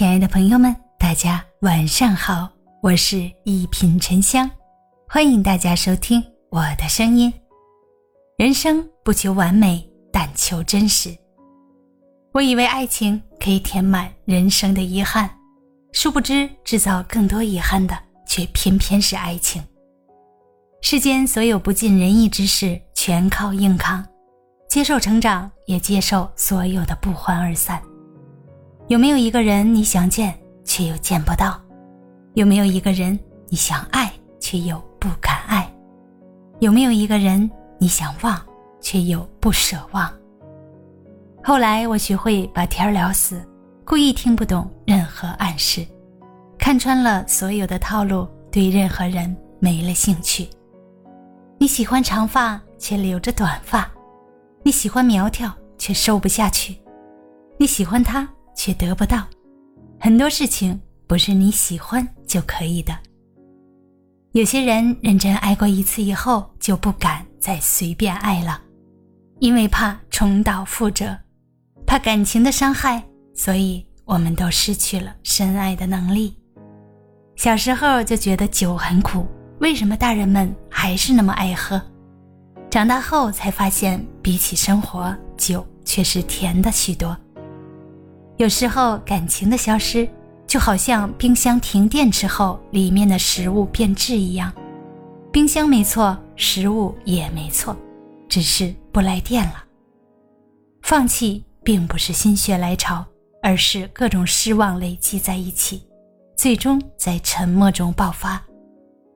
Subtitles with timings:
[0.00, 2.48] 亲爱的朋友们，大家晚上好，
[2.80, 4.50] 我是一品沉香，
[5.06, 7.30] 欢迎大家收听我的声音。
[8.38, 11.14] 人生不求完美，但求真实。
[12.32, 15.28] 我以为爱情可以填满人生的遗憾，
[15.92, 17.94] 殊不知制造更多遗憾的，
[18.26, 19.62] 却偏偏是爱情。
[20.80, 24.02] 世间所有不尽人意之事，全靠硬扛，
[24.66, 27.78] 接受成长，也接受所有的不欢而散。
[28.90, 31.60] 有没有一个人你想见却又见不到？
[32.34, 33.16] 有没有一个人
[33.48, 35.72] 你想爱却又不敢爱？
[36.58, 38.36] 有没有一个人你想忘
[38.80, 40.12] 却又不舍忘？
[41.40, 43.40] 后来我学会把天聊死，
[43.84, 45.86] 故意听不懂任何暗示，
[46.58, 50.48] 看穿了所有的套路，对任何人没了兴趣。
[51.58, 53.88] 你喜欢长发却留着短发，
[54.64, 56.76] 你喜欢苗条却瘦不下去，
[57.56, 58.28] 你喜欢他。
[58.54, 59.26] 却得不到，
[59.98, 62.96] 很多事情不是你喜欢就可以的。
[64.32, 68.60] 有些人认真爱过一次以后就不敢再随便爱了，
[69.40, 71.18] 因为怕重蹈覆辙，
[71.86, 73.02] 怕感情的伤害，
[73.34, 76.36] 所以我们都失去了深爱的能力。
[77.34, 79.26] 小时候就觉得酒很苦，
[79.60, 81.80] 为什么大人们还是那么爱喝？
[82.70, 87.16] 长大后才发现，比起生活，酒却是甜的许多。
[88.40, 90.08] 有时候感情的消失，
[90.46, 94.50] 就好像冰箱停电之后，里面的食物变质一样。
[95.30, 97.76] 冰箱没错，食物也没错，
[98.30, 99.62] 只是不来电了。
[100.80, 103.04] 放弃并不是心血来潮，
[103.42, 105.86] 而是各种失望累积在一起，
[106.34, 108.42] 最终在沉默中爆发。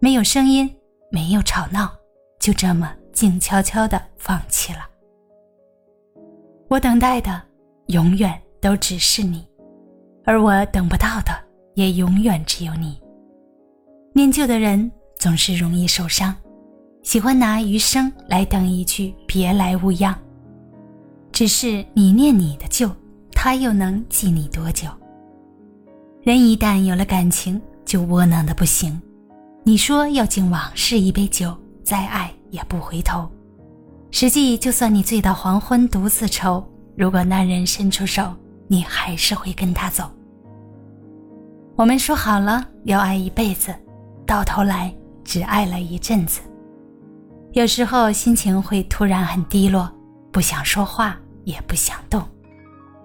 [0.00, 0.68] 没有声音，
[1.12, 1.94] 没有吵闹，
[2.40, 4.80] 就这么静悄悄地放弃了。
[6.66, 7.40] 我等待的，
[7.86, 8.41] 永远。
[8.62, 9.44] 都只是你，
[10.24, 11.32] 而我等不到的
[11.74, 12.96] 也永远只有你。
[14.14, 16.32] 念旧的人总是容易受伤，
[17.02, 20.16] 喜欢拿余生来等一句“别来无恙”。
[21.32, 22.88] 只是你念你的旧，
[23.32, 24.86] 他又能记你多久？
[26.22, 29.02] 人一旦有了感情，就窝囊的不行。
[29.64, 31.52] 你说要敬往事一杯酒，
[31.82, 33.28] 再爱也不回头。
[34.12, 36.64] 实际就算你醉到黄昏独自愁，
[36.96, 38.32] 如果那人伸出手。
[38.72, 40.10] 你还是会跟他走。
[41.76, 43.70] 我们说好了要爱一辈子，
[44.26, 44.90] 到头来
[45.22, 46.40] 只爱了一阵子。
[47.52, 49.92] 有时候心情会突然很低落，
[50.30, 52.26] 不想说话，也不想动。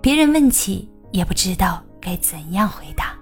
[0.00, 3.14] 别人问起，也不知道该怎样回答。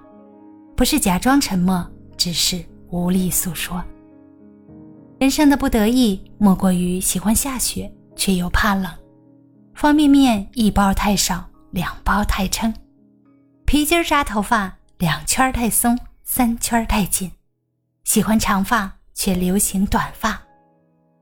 [0.77, 1.85] 不是假装沉默，
[2.15, 3.83] 只是无力诉说。
[5.19, 8.89] 人生的不得意，莫过于喜欢下雪，却又怕冷。
[9.75, 11.48] 方便面一包太少。
[11.71, 12.73] 两包太撑，
[13.65, 17.31] 皮筋扎头发，两圈太松，三圈太紧。
[18.05, 20.41] 喜欢长发，却流行短发。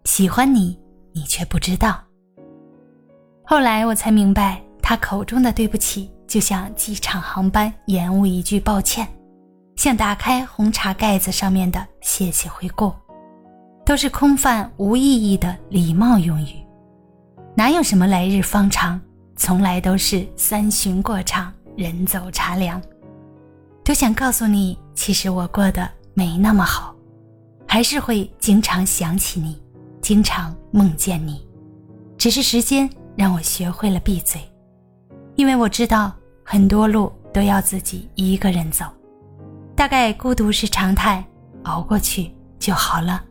[0.05, 0.79] 喜欢你，
[1.13, 2.01] 你却不知道。
[3.43, 9.05] 后来我才明白，他口中的对不起，就像机场航班延误一句抱歉，
[9.75, 12.93] 像打开红茶盖子上面的谢谢惠顾，
[13.85, 16.65] 都是空泛无意义的礼貌用语，
[17.53, 18.99] 哪有什么来日方长？
[19.37, 22.81] 从来都是三巡过场，人走茶凉。
[23.83, 26.93] 都想告诉你，其实我过得没那么好，
[27.67, 29.61] 还是会经常想起你，
[30.01, 31.47] 经常梦见你。
[32.17, 34.41] 只是时间让我学会了闭嘴，
[35.35, 36.11] 因为我知道
[36.43, 38.85] 很多路都要自己一个人走。
[39.75, 41.23] 大概孤独是常态，
[41.63, 43.23] 熬过去就好了。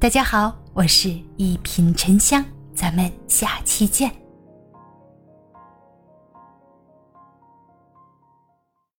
[0.00, 2.44] 大家好，我是一品沉香，
[2.74, 4.12] 咱们下期见。